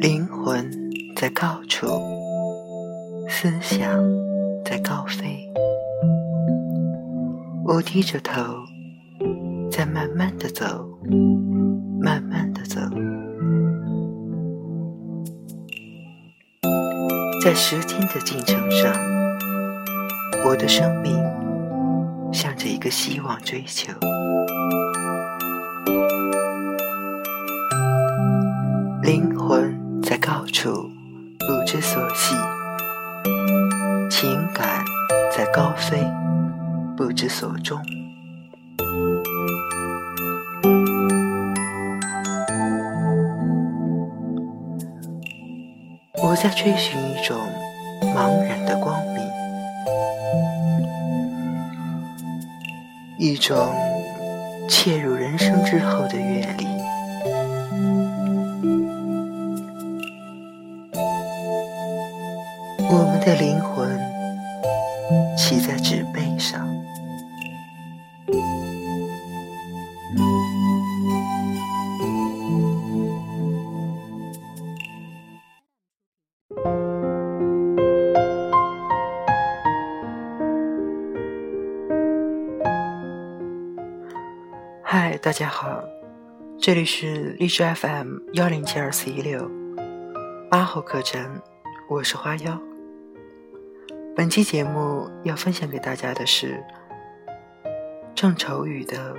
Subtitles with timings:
[0.00, 0.70] 灵魂
[1.16, 1.86] 在高处，
[3.28, 4.02] 思想
[4.64, 5.52] 在高飞。
[7.64, 8.42] 我低着头，
[9.70, 10.64] 在慢慢的走，
[12.00, 12.80] 慢慢的走。
[17.42, 18.92] 在时间的进程上，
[20.44, 21.16] 我的生命
[22.32, 23.92] 向着一个希望追求。
[29.02, 29.78] 灵魂。
[30.02, 30.90] 在高处
[31.38, 32.34] 不知所系，
[34.10, 34.82] 情感
[35.30, 36.04] 在高飞
[36.96, 37.78] 不知所终。
[46.42, 47.36] 在追寻一种
[48.14, 49.22] 茫然的光明，
[53.18, 53.70] 一种
[54.66, 56.66] 切入人生之后的阅历。
[62.88, 64.00] 我们的灵魂
[65.36, 66.79] 骑在纸背上。
[84.92, 85.84] 嗨，大家好，
[86.58, 89.48] 这里是荔枝 FM 幺零七二四一六
[90.50, 91.40] 八号课程，
[91.88, 92.60] 我是花妖。
[94.16, 96.60] 本期节目要分享给大家的是
[98.16, 99.14] 郑愁予的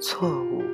[0.00, 0.64] 错误。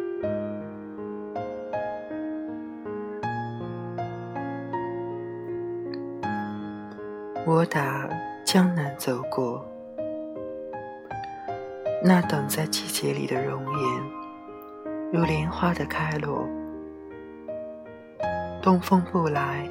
[7.44, 8.08] 我打
[8.46, 9.62] 江南走过，
[12.02, 14.02] 那等在季节里的容颜，
[15.10, 16.46] 如莲花的开落。
[18.60, 19.66] 东风不来，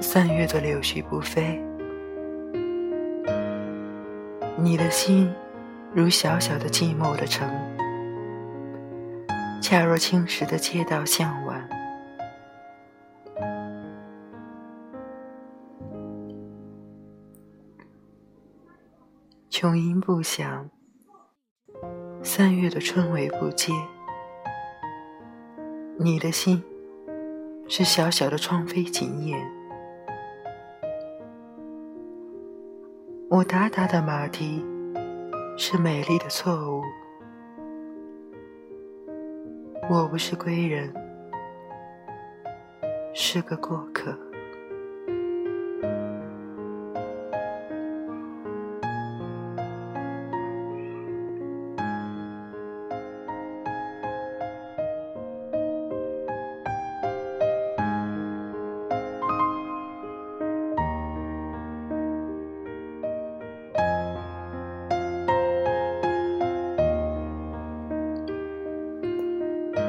[0.00, 1.60] 三月的柳絮不飞。
[4.56, 5.34] 你的心，
[5.92, 7.50] 如小小的寂寞的城，
[9.60, 11.68] 恰若青石的街道向晚。
[19.50, 20.70] 琼音不响，
[22.22, 23.72] 三月的春雷不接。
[25.96, 26.60] 你的心，
[27.68, 29.38] 是小小的窗扉紧掩。
[33.30, 34.64] 我达达的马蹄
[35.56, 36.82] 是美丽的错误。
[39.88, 40.92] 我不是归人，
[43.14, 44.12] 是个过客。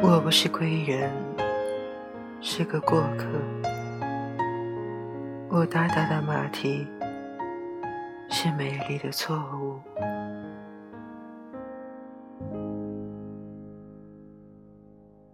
[0.08, 1.12] 我不是归人，
[2.40, 3.26] 是个过客。
[5.50, 6.88] 我打打的马蹄
[8.30, 9.82] 是美丽的错误。